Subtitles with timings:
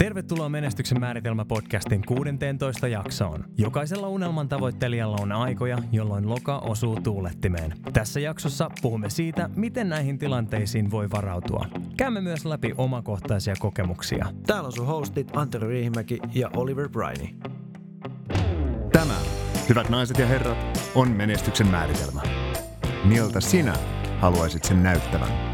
[0.00, 3.44] Tervetuloa Menestyksen määritelmä podcastin 16 jaksoon.
[3.58, 7.74] Jokaisella unelman tavoittelijalla on aikoja, jolloin loka osuu tuulettimeen.
[7.92, 11.66] Tässä jaksossa puhumme siitä, miten näihin tilanteisiin voi varautua.
[11.96, 14.26] Käymme myös läpi omakohtaisia kokemuksia.
[14.46, 17.34] Täällä on sun hostit Antero Riihimäki ja Oliver Briney.
[18.92, 19.14] Tämä,
[19.68, 20.58] hyvät naiset ja herrat,
[20.94, 22.22] on menestyksen määritelmä.
[23.04, 23.74] Miltä sinä
[24.20, 25.49] haluaisit sen näyttävän?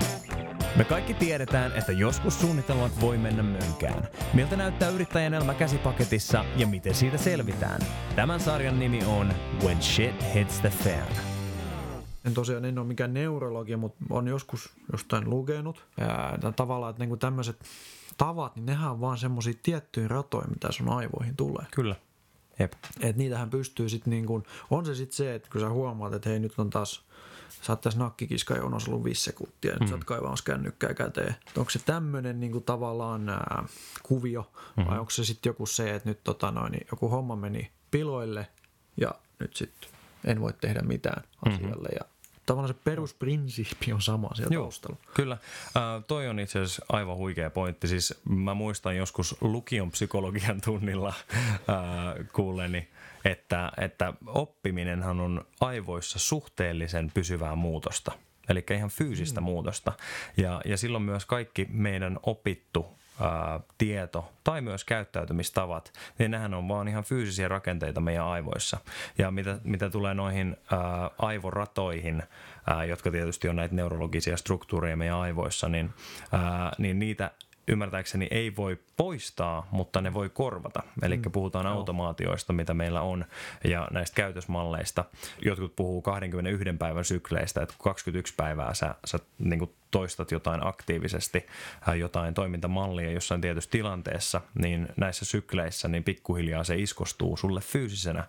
[0.77, 4.09] Me kaikki tiedetään, että joskus suunnitelmat voi mennä mönkään.
[4.35, 7.81] Miltä näyttää yrittäjän elämä käsipaketissa ja miten siitä selvitään?
[8.17, 9.33] Tämän sarjan nimi on
[9.65, 11.17] When Shit Hits the Fan.
[12.25, 15.87] En tosiaan en ole mikään neurologi, mutta on joskus jostain lukenut.
[16.01, 17.57] Ja tavallaan, että niinku tämmöiset
[18.17, 21.67] tavat, niin nehän on vaan semmoisia tiettyjä ratoja, mitä sun aivoihin tulee.
[21.75, 21.97] Kyllä.
[22.59, 22.73] Jep.
[23.01, 26.29] Et niitähän pystyy sitten niin kuin, on se sitten se, että kun sä huomaat, että
[26.29, 27.06] hei nyt on taas
[27.49, 29.87] sä oot tässä nakkikiska jonossa ollut viisi sekuntia, ja mm.
[29.87, 31.37] sä oot kaivamassa kännykkää käteen.
[31.57, 33.65] Onko se tämmöinen niin tavallaan ää,
[34.03, 34.91] kuvio, mm-hmm.
[34.91, 38.47] vai onko se sitten joku se, että nyt tota noin, niin joku homma meni piloille,
[38.97, 39.91] ja nyt sitten
[40.25, 41.57] en voi tehdä mitään mm-hmm.
[41.57, 42.05] asialle, ja
[42.47, 44.97] tavallaan se perusprinsiippi on sama siellä Joo, taustalla.
[45.15, 45.39] Kyllä.
[45.77, 47.89] Äh, toi on itse asiassa aivan huikea pointti.
[47.89, 52.89] Siis mä muistan joskus lukion psykologian tunnilla äh, kuuleni,
[53.25, 58.13] että, että oppiminenhan on aivoissa suhteellisen pysyvää muutosta.
[58.49, 59.45] Eli ihan fyysistä mm.
[59.45, 59.93] muutosta.
[60.37, 62.87] Ja, ja silloin myös kaikki meidän opittu
[63.21, 68.79] ää, tieto tai myös käyttäytymistavat, niin nehän on vaan ihan fyysisiä rakenteita meidän aivoissa.
[69.19, 72.23] Ja mitä, mitä tulee noihin ää, aivoratoihin,
[72.67, 75.91] ää, jotka tietysti on näitä neurologisia struktuureja meidän aivoissa, niin,
[76.33, 77.31] ää, niin niitä
[77.69, 80.83] ymmärtääkseni ei voi poistaa, mutta ne voi korvata.
[81.03, 81.33] Eli mm.
[81.33, 83.25] puhutaan automaatioista, mitä meillä on,
[83.65, 85.05] ja näistä käytösmalleista.
[85.45, 91.47] Jotkut puhuu 21 päivän sykleistä, että 21 päivää sä, sä niin toistat jotain aktiivisesti,
[91.89, 98.21] äh, jotain toimintamallia jossain tietyssä tilanteessa, niin näissä sykleissä niin pikkuhiljaa se iskostuu sulle fyysisenä
[98.21, 98.29] äh,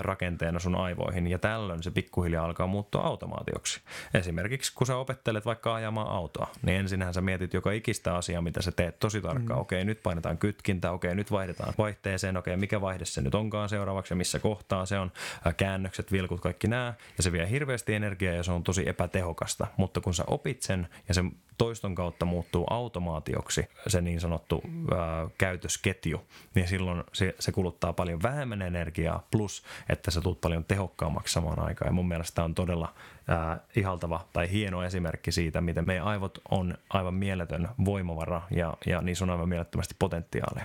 [0.00, 3.80] rakenteena sun aivoihin, ja tällöin se pikkuhiljaa alkaa muuttua automaatioksi.
[4.14, 8.62] Esimerkiksi kun sä opettelet vaikka ajamaan autoa, niin ensinhän sä mietit joka ikistä asiaa, mitä
[8.62, 9.58] sä teet tosi tarkkaan.
[9.58, 9.62] Mm.
[9.62, 14.12] Okei, nyt painetaan kytkintä, okei, nyt vaihdetaan vaihteeseen, okei, mikä vaihde se nyt onkaan seuraavaksi
[14.12, 15.12] ja missä kohtaa se on,
[15.46, 19.66] äh, käännökset, vilkut, kaikki nämä, ja se vie hirveästi energiaa ja se on tosi epätehokasta,
[19.76, 21.24] mutta kun sä opit sen ja se
[21.58, 24.62] toiston kautta muuttuu automaatioksi se niin sanottu
[24.96, 30.64] ää, käytösketju, niin silloin se, se kuluttaa paljon vähemmän energiaa, plus että se tulet paljon
[30.64, 31.88] tehokkaammaksi samaan aikaan.
[31.88, 32.94] Ja mun mielestä tämä on todella
[33.28, 39.00] ää, ihaltava tai hieno esimerkki siitä, miten meidän aivot on aivan mieletön voimavara ja, ja
[39.00, 40.64] niissä on aivan mielettömästi potentiaalia.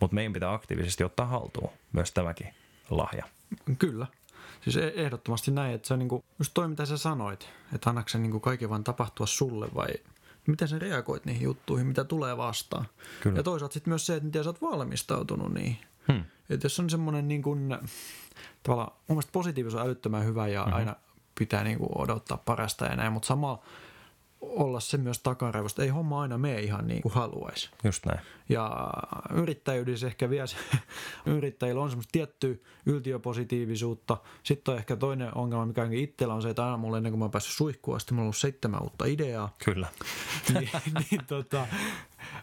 [0.00, 2.54] Mutta meidän pitää aktiivisesti ottaa haltuun myös tämäkin
[2.90, 3.24] lahja.
[3.78, 4.06] Kyllä.
[4.60, 8.12] Siis e- ehdottomasti näin, että se on niinku, just toi mitä sä sanoit, että annaks
[8.12, 9.88] se niinku kaiken vaan tapahtua sulle vai
[10.46, 12.86] miten sä reagoit niihin juttuihin, mitä tulee vastaan.
[13.20, 13.36] Kyllä.
[13.36, 15.78] Ja toisaalta sitten myös se, että miten sä oot valmistautunut niihin.
[16.12, 16.24] Hmm.
[16.50, 17.78] Että jos on semmoinen niin kuin,
[18.62, 20.96] tavallaan, mun mielestä positiivisuus on älyttömän hyvä ja hmm aina
[21.38, 23.62] pitää niin kuin odottaa parasta ja näin, mutta samalla
[24.40, 25.82] olla se myös takaraivosta.
[25.82, 27.70] Ei homma aina mene ihan niin kuin haluaisi.
[27.84, 28.20] Just näin.
[28.48, 28.90] Ja
[29.34, 30.56] yrittäjyydessä ehkä vielä se,
[31.26, 32.54] yrittäjillä on semmoista tiettyä
[32.86, 34.16] yltiöpositiivisuutta.
[34.42, 37.24] Sitten on ehkä toinen ongelma, mikä itsellä on se, että aina mulla ennen kuin mä
[37.24, 39.56] oon päässyt suihkuun asti, mulla on ollut seitsemän uutta ideaa.
[39.64, 39.88] Kyllä.
[40.54, 40.70] niin,
[41.10, 41.66] niin, tota,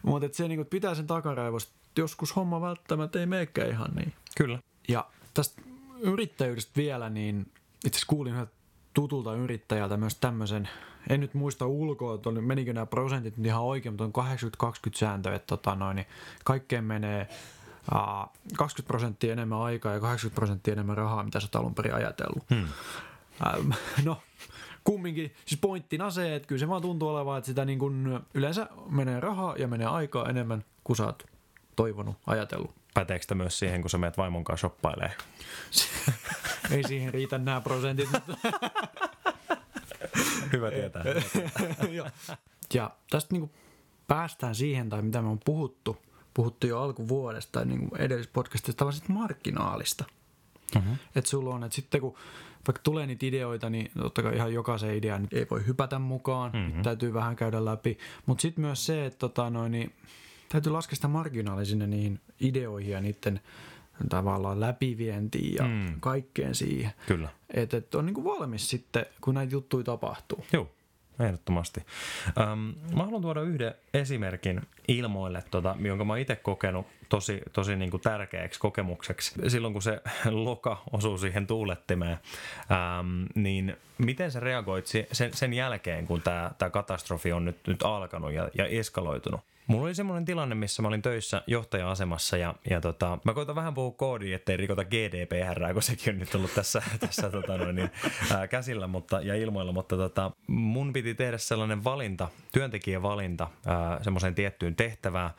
[0.03, 1.73] mutta se niin kuin, pitää sen takaraivosta.
[1.97, 4.13] Joskus homma välttämättä ei meekään ihan niin.
[4.37, 4.59] Kyllä.
[4.87, 5.61] Ja tästä
[5.99, 7.39] yrittäjyydestä vielä, niin
[7.85, 8.35] itse asiassa kuulin
[8.93, 10.69] tutulta yrittäjältä myös tämmöisen,
[11.09, 14.25] en nyt muista ulkoa, että menikö nämä prosentit nyt ihan oikein, mutta on
[14.65, 16.07] 80-20 sääntö, että tota noin, niin
[16.43, 17.27] kaikkeen menee
[17.95, 21.95] uh, 20 prosenttia enemmän aikaa ja 80 prosenttia enemmän rahaa, mitä sä oot alun perin
[21.95, 22.43] ajatellut.
[22.49, 22.67] Hmm.
[23.59, 24.21] Uh, no,
[24.83, 28.67] kumminkin, siis pointtina se, että kyllä se vaan tuntuu olevan, että sitä niin kun yleensä
[28.89, 31.23] menee rahaa ja menee aikaa enemmän kuin sä oot
[31.75, 32.75] toivonut, ajatellut.
[32.93, 35.15] Päteekö myös siihen, kun sä menet vaimon kanssa shoppailemaan?
[36.71, 38.09] Ei siihen riitä nämä prosentit.
[40.55, 41.03] Hyvä tietää.
[42.73, 43.51] ja tästä niin
[44.07, 45.97] päästään siihen, tai mitä me on puhuttu,
[46.33, 50.05] puhuttu jo alkuvuodesta tai niin edellisessä podcastissa, vaan marginaalista.
[50.75, 50.97] Mm-hmm.
[51.15, 52.15] Että sulla on, että sitten kun
[52.67, 56.83] vaikka tulee niitä ideoita, niin totta kai ihan jokaisen idean ei voi hypätä mukaan, mm-hmm.
[56.83, 57.97] täytyy vähän käydä läpi.
[58.25, 59.93] Mutta sitten myös se, että tota noin, niin,
[60.49, 63.39] täytyy laskea sitä marginaalia sinne niihin ideoihin ja niiden
[64.09, 65.99] tavallaan läpivientiin ja mm.
[65.99, 66.91] kaikkeen siihen.
[67.07, 67.29] Kyllä.
[67.53, 70.45] Että et on niin kuin valmis sitten, kun näitä juttuja tapahtuu.
[70.53, 70.71] Joo,
[71.19, 71.81] ehdottomasti.
[72.39, 72.59] Ähm,
[72.95, 78.01] mä haluan tuoda yhden esimerkin ilmoille, tota, jonka mä itse kokenut tosi, tosi niin kuin
[78.01, 79.33] tärkeäksi kokemukseksi.
[79.47, 82.17] Silloin kun se loka osuu siihen tuulettimeen,
[82.71, 88.31] ähm, niin miten sä reagoit sen, sen jälkeen, kun tämä katastrofi on nyt, nyt alkanut
[88.31, 89.41] ja, ja eskaloitunut?
[89.67, 93.73] Mulla oli semmoinen tilanne, missä mä olin töissä johtaja-asemassa ja, ja tota, mä koitan vähän
[93.73, 97.91] puhua koodia, ettei rikota GDPR, kun sekin on nyt ollut tässä, tässä tota noin, niin,
[98.31, 103.47] ää, käsillä mutta, ja ilmoilla, mutta tota, mun piti tehdä sellainen valinta, työntekijävalinta
[104.01, 105.29] semmoiseen tiettyyn tehtävään,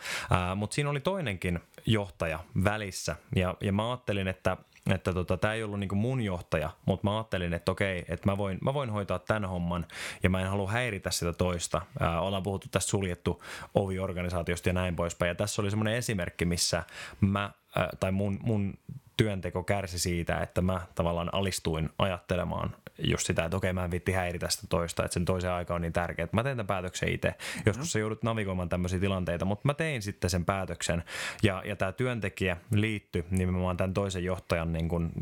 [0.56, 1.55] mutta siinä oli toinenkin
[1.86, 4.56] johtaja välissä ja, ja mä ajattelin, että
[4.94, 8.38] että tota, tämä ei ollut niinku mun johtaja, mutta mä ajattelin, että okei, että mä
[8.38, 9.86] voin, mä voin hoitaa tämän homman
[10.22, 11.82] ja mä en halua häiritä sitä toista.
[12.00, 13.42] Ää, ollaan puhuttu tästä suljettu
[13.74, 15.28] ovi-organisaatiosta ja näin poispäin.
[15.28, 16.82] Ja tässä oli semmoinen esimerkki, missä
[17.20, 18.74] mä, ää, tai mun, mun
[19.16, 24.12] työnteko kärsi siitä, että mä tavallaan alistuin ajattelemaan just sitä, että okei mä en vitti
[24.12, 27.12] häiritä sitä toista, että sen toisen aika on niin tärkeä, että mä teen tämän päätöksen
[27.12, 27.28] itse.
[27.28, 27.62] Mm-hmm.
[27.66, 31.04] Joskus sä joudut navigoimaan tämmöisiä tilanteita, mutta mä tein sitten sen päätöksen
[31.42, 35.12] ja, ja tämä työntekijä liittyi nimenomaan tämän toisen johtajan niin kuin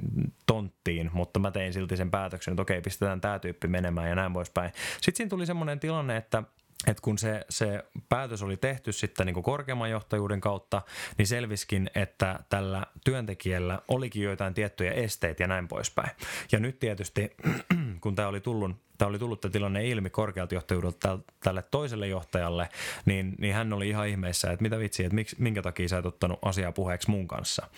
[0.46, 4.32] tonttiin, mutta mä tein silti sen päätöksen, että okei pistetään tämä tyyppi menemään ja näin
[4.32, 4.72] poispäin.
[4.94, 6.42] Sitten siinä tuli semmoinen tilanne, että
[6.86, 10.82] että kun se, se päätös oli tehty sitten niin kuin korkeamman johtajuuden kautta,
[11.18, 16.10] niin selviskin, että tällä työntekijällä olikin joitain tiettyjä esteitä ja näin poispäin.
[16.52, 17.36] Ja nyt tietysti,
[18.02, 22.68] kun tämä oli tullut tämä oli tullut tämä tilanne ilmi korkealta johtajuudelta tälle toiselle johtajalle,
[23.04, 26.06] niin, niin hän oli ihan ihmeessä, että mitä vitsi, että miksi, minkä takia sä et
[26.06, 27.68] ottanut asiaa puheeksi mun kanssa.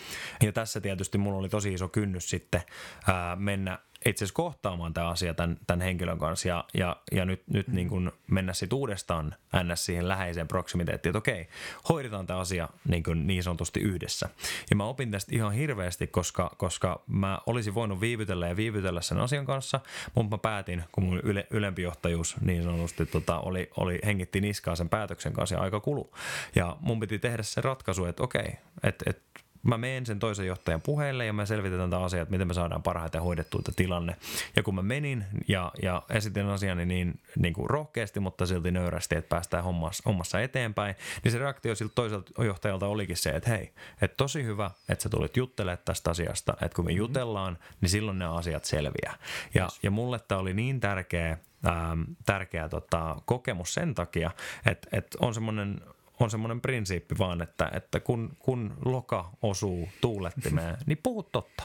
[0.42, 2.62] Ja tässä tietysti mulla oli tosi iso kynnys sitten
[3.06, 7.42] ää, mennä itse asiassa kohtaamaan tämä asia tämän, tämän henkilön kanssa ja, ja, ja nyt,
[7.52, 9.86] nyt niin kuin mennä sitten uudestaan ns.
[9.86, 11.48] siihen läheiseen proximiteettiin, että okei,
[11.88, 14.28] hoidetaan tämä asia niin, kuin niin sanotusti yhdessä.
[14.70, 19.18] Ja mä opin tästä ihan hirveästi, koska, koska mä olisin voinut viivytellä ja viivytellä sen
[19.18, 19.80] asian kanssa,
[20.14, 24.76] mutta mä päätin, kun mun yle, ylempi johtajuus niin sanotusti tota, oli, oli hengitti niskaa
[24.76, 26.12] sen päätöksen kanssa ja aika kulu.
[26.54, 28.52] Ja mun piti tehdä se ratkaisu, että okei,
[28.82, 29.22] että et,
[29.66, 32.82] mä menen sen toisen johtajan puheelle ja me selvitetään tämä asia, että miten me saadaan
[32.82, 34.16] parhaiten hoidettua tämä tilanne.
[34.56, 39.16] Ja kun mä menin ja, ja esitin asiani niin, niin kuin rohkeasti, mutta silti nöyrästi,
[39.16, 43.72] että päästään hommassa, hommassa eteenpäin, niin se reaktio siltä toiselta johtajalta olikin se, että hei,
[44.02, 46.98] että tosi hyvä, että sä tulit juttelemaan tästä asiasta, että kun me mm-hmm.
[46.98, 49.16] jutellaan, niin silloin ne asiat selviää.
[49.54, 49.78] Ja, yes.
[49.82, 54.30] ja mulle tämä oli niin tärkeä, ähm, tärkeä tota, kokemus sen takia,
[54.66, 55.80] että, että on semmoinen
[56.20, 61.62] on semmoinen prinsiippi vaan, että, että kun, kun loka osuu tuulettimeen, niin puhu totta.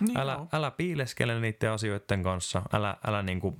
[0.00, 3.58] Niin älä, älä piileskele niiden asioiden kanssa, älä, älä niinku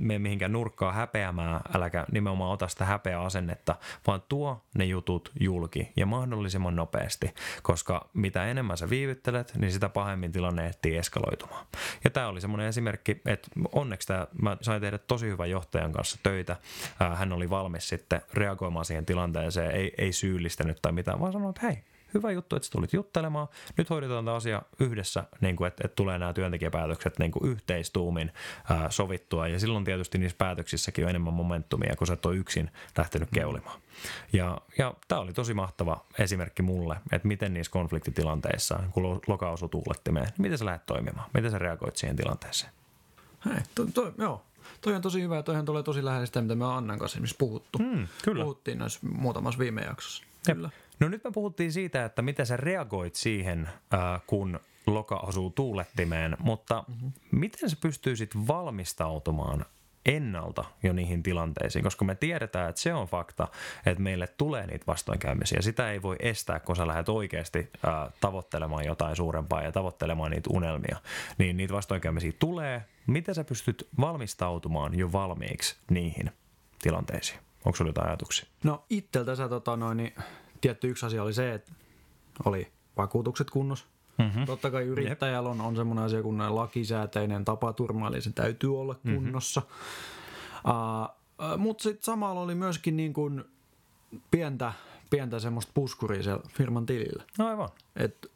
[0.00, 3.76] mene mihinkään nurkkaan häpeämään, äläkä nimenomaan ota sitä häpeä asennetta,
[4.06, 9.88] vaan tuo ne jutut julki ja mahdollisimman nopeasti, koska mitä enemmän sä viivyttelet, niin sitä
[9.88, 11.66] pahemmin tilanne ehtii eskaloitumaan.
[12.04, 16.18] Ja tämä oli semmoinen esimerkki, että onneksi tää, mä sain tehdä tosi hyvän johtajan kanssa
[16.22, 16.56] töitä.
[17.16, 21.66] Hän oli valmis sitten reagoimaan siihen tilanteeseen, ei, ei syyllistänyt tai mitään, vaan sanoi, että
[21.66, 21.84] hei,
[22.14, 23.48] hyvä juttu, että sä tulit juttelemaan.
[23.76, 28.32] Nyt hoidetaan tämä asia yhdessä, niin kuin, että, että tulee nämä työntekijäpäätökset niin kuin yhteistuumin
[28.70, 29.48] ää, sovittua.
[29.48, 33.80] Ja silloin tietysti niissä päätöksissäkin on enemmän momentumia, kun sä et ole yksin lähtenyt keulimaan.
[34.32, 39.68] Ja, ja tämä oli tosi mahtava esimerkki mulle, että miten niissä konfliktitilanteissa, kun loka osui
[39.68, 42.72] tuulettimeen, niin miten sä lähdet toimimaan, miten sä reagoit siihen tilanteeseen.
[43.46, 44.42] Hei, to, to, joo,
[44.80, 47.78] toi on tosi hyvä ja toihan tulee tosi läheistä, mitä me Annan kanssa esimerkiksi puhuttu.
[47.78, 48.42] Mm, kyllä.
[48.42, 50.24] Puhuttiin noissa muutamassa viime jaksossa.
[50.46, 50.70] Kyllä.
[51.00, 56.36] No nyt me puhuttiin siitä, että miten sä reagoit siihen, äh, kun loka osuu tuulettimeen,
[56.38, 57.12] mutta mm-hmm.
[57.30, 59.64] miten sä pystyisit valmistautumaan
[60.06, 63.48] ennalta jo niihin tilanteisiin, koska me tiedetään, että se on fakta,
[63.86, 65.62] että meille tulee niitä vastoinkäymisiä.
[65.62, 70.50] Sitä ei voi estää, kun sä lähdet oikeasti äh, tavoittelemaan jotain suurempaa ja tavoittelemaan niitä
[70.52, 70.96] unelmia.
[71.38, 72.84] Niin niitä vastoinkäymisiä tulee.
[73.06, 76.30] Miten sä pystyt valmistautumaan jo valmiiksi niihin
[76.82, 77.38] tilanteisiin?
[77.64, 78.48] Onko sulla jotain ajatuksia?
[78.64, 80.14] No itseltä sä tota noin, niin
[80.60, 81.72] tietty yksi asia oli se, että
[82.44, 83.86] oli vakuutukset kunnossa.
[84.18, 84.46] Mm-hmm.
[84.46, 89.14] Totta kai yrittäjällä on, on semmoinen asia kuin lakisääteinen tapaturma, eli se täytyy olla mm-hmm.
[89.14, 89.60] kunnossa.
[89.60, 91.52] Mm-hmm.
[91.52, 93.44] Uh, Mutta sitten samalla oli myöskin niin kuin
[94.30, 94.72] pientä,
[95.10, 97.24] pientä semmoista puskuria siellä firman tilillä.
[97.38, 97.68] No aivan.
[97.96, 98.30] Et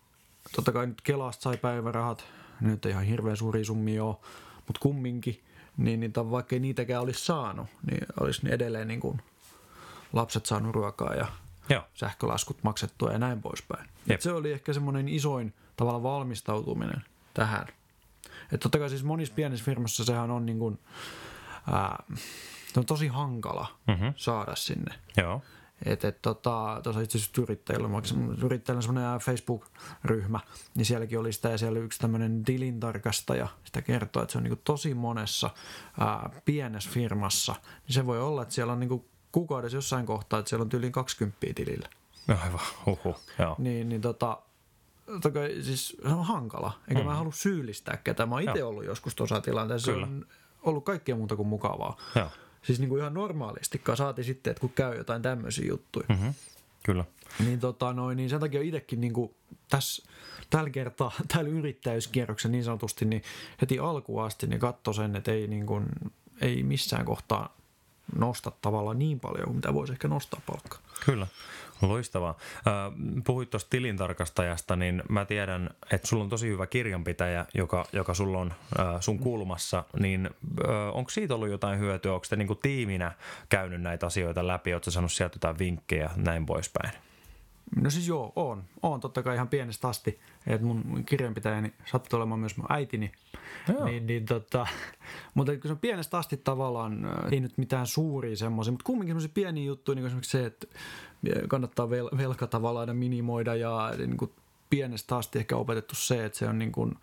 [0.57, 2.25] totta kai nyt Kelasta sai päivärahat,
[2.61, 4.17] nyt ei ihan hirveän suuri summi ole,
[4.57, 5.41] mutta kumminkin,
[5.77, 9.23] niin, niin vaikka ei niitäkään olisi saanut, niin olisi edelleen niin kuin
[10.13, 11.27] lapset saanut ruokaa ja
[11.69, 11.83] Joo.
[11.95, 13.89] sähkölaskut maksettua ja näin poispäin.
[14.09, 17.05] Et se oli ehkä semmoinen isoin tavalla valmistautuminen
[17.35, 17.67] tähän.
[18.53, 20.79] Et totta kai siis monissa pienissä firmassa sehän on niin kuin,
[21.73, 22.05] ää,
[22.77, 24.13] on tosi hankala mm-hmm.
[24.17, 24.95] saada sinne.
[25.17, 25.43] Joo.
[25.85, 27.89] Et, et, tota, tuossa itse asiassa yrittäjillä,
[28.45, 30.41] yrittäjillä on semmoinen Facebook-ryhmä,
[30.75, 34.61] niin sielläkin oli sitä ja siellä yksi tämmöinen tilintarkastaja sitä kertoo, että se on niin
[34.65, 35.51] tosi monessa
[36.01, 37.55] ää, pienessä firmassa,
[37.87, 39.05] niin se voi olla, että siellä on niin
[39.35, 41.89] kuukaudessa jossain kohtaa, että siellä on tyyliin 20 tilillä.
[42.27, 43.57] No aivan, huhu, joo.
[43.59, 44.39] Niin, niin tota,
[45.23, 47.09] toki, siis se on hankala, enkä mm.
[47.09, 48.29] mä halua syyllistää ketään.
[48.29, 50.27] Mä oon itse ollut joskus tuossa tilanteessa, se on
[50.63, 51.97] ollut kaikkea muuta kuin mukavaa.
[52.15, 52.29] Joo.
[52.63, 56.07] Siis niin kuin ihan normaalistikaan saati sitten, että kun käy jotain tämmöisiä juttuja.
[56.09, 56.35] Mm-hmm.
[56.83, 57.05] Kyllä.
[57.39, 59.35] Niin, tota, noin, niin sen takia itsekin niin kuin
[59.69, 60.03] tässä
[60.51, 63.23] tällä kertaa, tällä yrittäjyyskierroksen niin sanotusti, niin
[63.61, 65.87] heti alkuun asti niin katso sen, että ei, niin kuin,
[66.41, 67.57] ei missään kohtaa
[68.19, 70.81] nosta tavallaan niin paljon kuin mitä voisi ehkä nostaa palkkaa.
[71.07, 71.27] Kyllä.
[71.83, 72.39] Loistavaa.
[73.27, 78.39] Puhuit tuosta tilintarkastajasta, niin mä tiedän, että sulla on tosi hyvä kirjanpitäjä, joka, joka sulla
[78.39, 78.55] on
[79.01, 80.31] sun kulmassa, niin
[80.93, 82.15] onko siitä ollut jotain hyötyä?
[82.15, 83.13] Onko te niinku tiiminä
[83.49, 84.73] käynyt näitä asioita läpi?
[84.73, 86.93] Oletko saanut sieltä jotain vinkkejä näin poispäin?
[87.77, 88.65] No siis joo, on.
[88.83, 90.21] On totta kai ihan pienestä asti.
[90.47, 93.13] Että mun kirjanpitäjäni sattuu olemaan myös mun äitini.
[93.69, 93.85] Joo.
[93.85, 94.67] Niin, niin tota,
[95.35, 99.35] mutta kun se on pienestä asti tavallaan, ei nyt mitään suuria semmoisia, mutta kumminkin semmoisia
[99.35, 100.67] pieniä juttuja, niin kuin esimerkiksi se, että
[101.49, 104.33] kannattaa vel, velka tavallaan aina minimoida ja niin kuin
[104.71, 106.95] pienestä asti ehkä opetettu se, että se on niin kuin,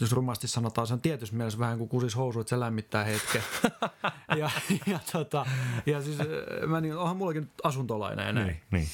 [0.00, 3.42] jos rumasti sanotaan, se on tietysti mielessä vähän kuin kusis housu, että se lämmittää hetken.
[4.40, 4.50] ja,
[4.86, 5.46] ja, tota,
[5.86, 6.18] ja siis
[6.66, 8.46] mä niin, onhan mullakin asuntolaina ja näin.
[8.46, 8.88] Niin, niin.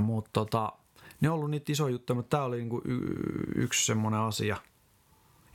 [0.00, 0.72] Mutta tota,
[1.20, 4.56] ne on ollut niitä isoja juttuja, mutta tämä oli niinku y- yksi semmoinen asia,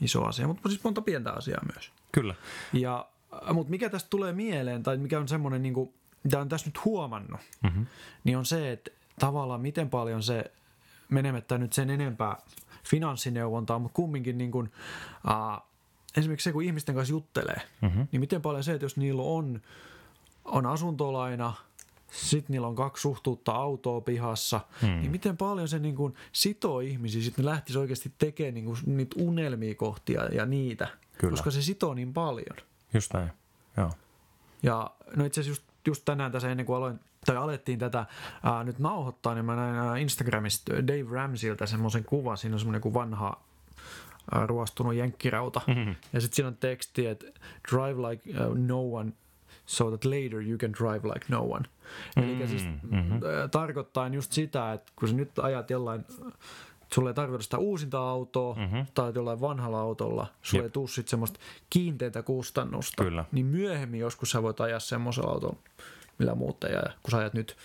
[0.02, 1.92] iso asia, mutta siis monta pientä asiaa myös.
[2.12, 2.36] Kyllä.
[2.74, 3.10] Ja,
[3.54, 7.40] mutta mikä tästä tulee mieleen, tai mikä on semmoinen, niinku, mitä on tässä nyt huomannut,
[7.64, 7.86] mm-hmm.
[8.24, 10.52] niin on se, että tavallaan miten paljon se,
[11.10, 12.38] menemättä nyt sen enempää
[12.84, 14.72] finanssineuvontaa, mutta kumminkin niin kuin,
[15.28, 15.68] uh,
[16.18, 18.08] esimerkiksi se, kun ihmisten kanssa juttelee, mm-hmm.
[18.12, 19.62] niin miten paljon se, että jos niillä on,
[20.46, 21.54] on asuntolaina–
[22.12, 24.90] sitten niillä on kaksi suhtuutta autoa pihassa, hmm.
[24.90, 28.78] niin miten paljon se niin kuin sitoo ihmisiä, sitten ne lähtisi oikeasti tekemään niin kuin
[28.86, 31.32] niitä unelmia kohtia ja niitä, Kyllä.
[31.32, 32.58] koska se sitoo niin paljon.
[32.94, 33.32] Just näin,
[33.78, 33.92] joo.
[34.64, 38.06] Ja no itse asiassa just, just tänään tässä ennen kuin aloin, tai alettiin tätä
[38.44, 42.82] ää, nyt nauhoittaa, niin mä näin ää, Instagramista Dave Ramsiltä semmoisen kuvan, siinä on semmoinen
[42.82, 43.44] kuin vanha
[44.32, 45.96] ää, ruostunut jenkkirauta, mm-hmm.
[46.14, 47.26] ja sitten siinä on teksti, että
[47.72, 49.12] drive like uh, no one
[49.66, 51.66] so that later you can drive like no one.
[52.16, 53.20] Mm, Eli siis mm-hmm.
[53.52, 56.06] tarkoittaa just sitä, että kun sä nyt ajat jollain,
[56.94, 58.86] sulle ei tarvitse sitä uusinta autoa mm-hmm.
[58.94, 60.66] tai jollain vanhalla autolla, sulle Jep.
[60.66, 63.26] ei tule sitten semmoista kiinteitä kustannusta, Kyllä.
[63.32, 65.58] niin myöhemmin joskus sä voit ajaa semmoisella autolla,
[66.18, 66.94] millä muut ei aja.
[67.04, 67.58] Kun sä ajat nyt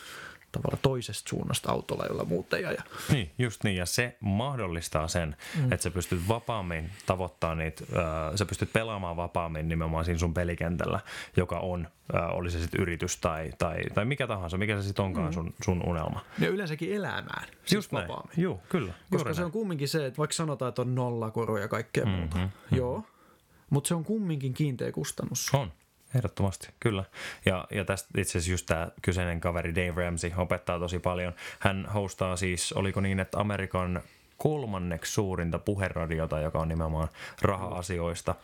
[0.53, 2.83] tavalla toisesta suunnasta autolla, jolla muut ei aja.
[3.13, 3.77] Niin, just niin.
[3.77, 5.73] Ja se mahdollistaa sen, mm.
[5.73, 11.01] että sä pystyt vapaammin tavoittaa niitä, äh, sä pystyt pelaamaan vapaammin nimenomaan siinä sun pelikentällä,
[11.37, 15.05] joka on, äh, oli se sitten yritys tai, tai, tai mikä tahansa, mikä se sitten
[15.05, 15.33] onkaan mm.
[15.33, 16.21] sun, sun unelma.
[16.39, 17.45] Ja yleensäkin elämään.
[17.49, 18.09] Siis just näin.
[18.09, 18.35] vapaammin.
[18.37, 18.93] Joo, kyllä.
[19.11, 19.47] Koska se näin.
[19.47, 22.37] on kumminkin se, että vaikka sanotaan, että on nollakoro ja kaikkea mm-hmm, muuta.
[22.37, 22.79] Mm-hmm.
[22.79, 23.05] Joo,
[23.71, 25.51] mutta se on kumminkin kiinteä kustannus.
[25.55, 25.73] On.
[26.15, 27.05] Ehdottomasti, kyllä.
[27.47, 31.33] Ja, ja tästä itse asiassa just tämä kyseinen kaveri Dave Ramsey opettaa tosi paljon.
[31.61, 34.03] Hän hostaa siis, oliko niin, että Amerikan
[34.43, 37.09] kolmanneksi suurinta puheradiota, joka on nimenomaan
[37.43, 38.35] raha-asioista.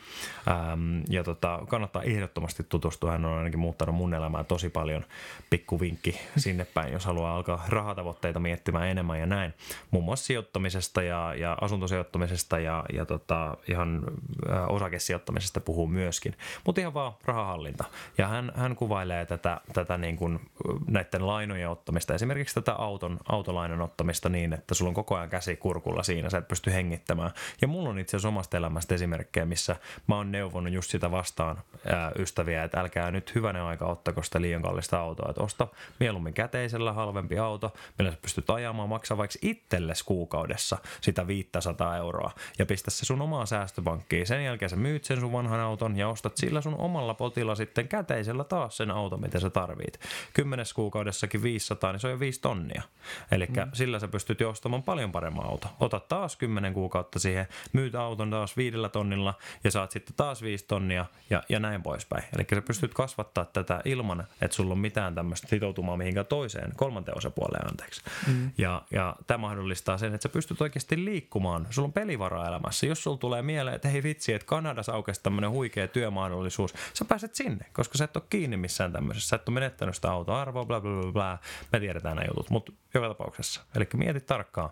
[0.49, 3.11] Ähm, ja tota, kannattaa ehdottomasti tutustua.
[3.11, 5.05] Hän on ainakin muuttanut mun elämää tosi paljon.
[5.51, 9.55] Pikku vinkki sinne päin, jos haluaa alkaa rahatavoitteita miettimään enemmän ja näin.
[9.91, 14.03] Muun muassa sijoittamisesta ja, ja asuntosijoittamisesta ja, ja tota, ihan
[14.51, 16.35] äh, osakesijoittamisesta puhuu myöskin.
[16.67, 17.85] Mutta ihan vaan rahahallinta.
[18.19, 20.41] Ja hän, hän kuvailee tätä, tätä niin kuin
[20.87, 25.57] näiden lainojen ottamista, esimerkiksi tätä auton, autolainan ottamista niin, että sulla on koko ajan käsi
[25.57, 27.31] kurku kurkulla siinä, sä et pysty hengittämään.
[27.61, 29.77] Ja mulla on itse asiassa omasta elämästä esimerkkejä, missä
[30.07, 34.41] mä oon neuvonut just sitä vastaan ää, ystäviä, että älkää nyt hyvänen aika ottako sitä
[34.41, 35.69] liian kallista autoa, että osta
[36.01, 42.31] mieluummin käteisellä halvempi auto, millä sä pystyt ajamaan, maksaa vaikka itsellesi kuukaudessa sitä 500 euroa
[42.59, 44.27] ja pistä se sun omaan säästöpankkiin.
[44.27, 47.89] Sen jälkeen sä myyt sen sun vanhan auton ja ostat sillä sun omalla potilla sitten
[47.89, 50.01] käteisellä taas sen auton, mitä sä tarvit.
[50.33, 52.83] Kymmenes kuukaudessakin 500, niin se on jo 5 tonnia.
[53.31, 53.71] Eli mm.
[53.73, 58.31] sillä sä pystyt jo ostamaan paljon paremman auto otat taas 10 kuukautta siihen, myyt auton
[58.31, 62.25] taas viidellä tonnilla ja saat sitten taas viisi tonnia ja, ja näin poispäin.
[62.37, 67.19] Eli sä pystyt kasvattaa tätä ilman, että sulla on mitään tämmöistä sitoutumaa mihinkään toiseen, kolmanteen
[67.19, 68.03] osapuoleen anteeksi.
[68.27, 68.51] Mm.
[68.59, 71.67] Ja, ja tämä mahdollistaa sen, että sä pystyt oikeasti liikkumaan.
[71.71, 72.87] Sulla on pelivaraa elämässä.
[72.87, 77.35] Jos sulla tulee mieleen, että hei vitsi, että Kanadassa aukesi tämmöinen huikea työmahdollisuus, sä pääset
[77.35, 79.29] sinne, koska sä et ole kiinni missään tämmöisessä.
[79.29, 81.39] Sä et ole menettänyt sitä autoarvoa, bla bla bla bla.
[81.73, 83.61] Me tiedetään nämä jutut, mutta joka tapauksessa.
[83.75, 84.71] Eli mieti tarkkaan,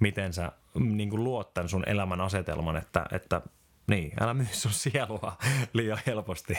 [0.00, 0.43] miten sä
[0.74, 3.42] niin kuin luot tämän sun elämän asetelman, että, että
[3.86, 5.36] niin, älä myy sun sielua
[5.72, 6.54] liian helposti.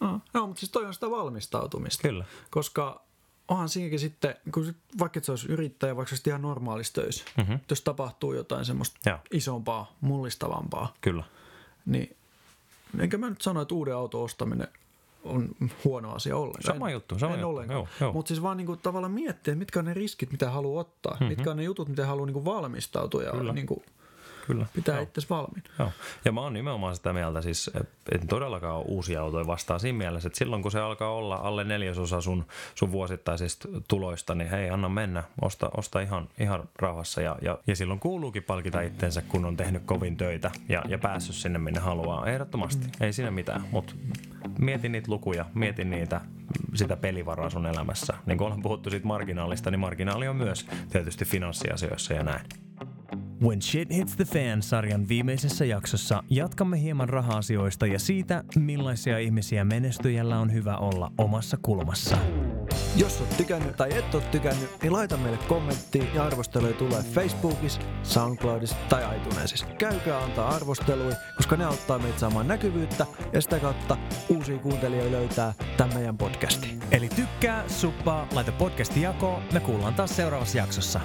[0.00, 2.02] no, no, mutta siis toi on sitä valmistautumista.
[2.02, 2.24] Kyllä.
[2.50, 3.02] Koska
[3.48, 7.58] onhan siinäkin sitten, kun vaikka se olisi yrittäjä, vaikka se ihan normaalissa töissä, mm-hmm.
[7.70, 9.18] jos tapahtuu jotain semmoista ja.
[9.30, 11.24] isompaa, mullistavampaa, Kyllä.
[11.86, 12.16] niin
[12.98, 14.68] enkä mä nyt sano, että uuden auton ostaminen
[15.24, 15.48] on
[15.84, 16.74] huono asia ollenkaan.
[16.74, 18.12] Sama juttu, sama en juttu.
[18.12, 21.50] Mutta siis vaan niinku tavallaan miettiä, mitkä on ne riskit, mitä haluaa ottaa, hmm mitkä
[21.50, 23.82] on ne jutut, mitä haluaa niinku valmistautua ja niinku
[24.46, 24.66] kyllä.
[24.74, 25.02] Pitää Joo.
[25.02, 25.64] itse valmiin.
[25.78, 25.90] Joo.
[26.24, 27.70] Ja mä oon nimenomaan sitä mieltä, siis
[28.12, 31.64] en todellakaan ole uusia autoja vastaan siinä mielessä, että silloin kun se alkaa olla alle
[31.64, 32.44] neljäsosa sun,
[32.74, 37.20] sun vuosittaisista tuloista, niin hei, anna mennä, osta, osta ihan, ihan rauhassa.
[37.20, 41.36] Ja, ja, ja silloin kuuluukin palkita itsensä, kun on tehnyt kovin töitä ja, ja päässyt
[41.36, 42.26] sinne, minne haluaa.
[42.26, 43.94] Ehdottomasti, ei siinä mitään, mutta
[44.58, 46.20] mieti niitä lukuja, mieti niitä,
[46.74, 48.14] sitä pelivaraa sun elämässä.
[48.26, 52.46] Niin kuin ollaan puhuttu siitä marginaalista, niin marginaali on myös tietysti finanssiasioissa ja näin.
[53.42, 60.38] When Shit Hits the Fan-sarjan viimeisessä jaksossa jatkamme hieman raha-asioista ja siitä, millaisia ihmisiä menestyjällä
[60.38, 62.16] on hyvä olla omassa kulmassa.
[62.96, 67.80] Jos oot tykännyt tai et oo tykännyt, niin laita meille kommentti ja arvosteluja tulee Facebookissa,
[68.02, 69.66] Soundcloudissa tai iTunesissa.
[69.66, 73.96] Käykää antaa arvosteluja, koska ne auttaa meitä saamaan näkyvyyttä ja sitä kautta
[74.28, 76.80] uusia kuuntelijoita löytää tämän meidän podcastin.
[76.90, 81.00] Eli tykkää, suppaa, laita podcasti jakoon, me kuullaan taas seuraavassa jaksossa.